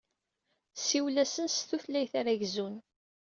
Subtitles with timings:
[0.79, 2.75] Ssiwel-asen s tutlayt ara gzun.